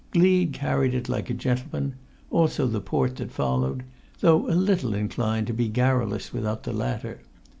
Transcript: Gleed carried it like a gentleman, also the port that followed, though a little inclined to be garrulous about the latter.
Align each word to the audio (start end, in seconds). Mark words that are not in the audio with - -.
Gleed 0.13 0.51
carried 0.53 0.95
it 0.95 1.09
like 1.09 1.29
a 1.29 1.33
gentleman, 1.35 1.93
also 2.31 2.65
the 2.65 2.81
port 2.81 3.17
that 3.17 3.31
followed, 3.31 3.83
though 4.19 4.49
a 4.49 4.57
little 4.57 4.95
inclined 4.95 5.45
to 5.45 5.53
be 5.53 5.67
garrulous 5.67 6.31
about 6.33 6.63
the 6.63 6.73
latter. 6.73 7.19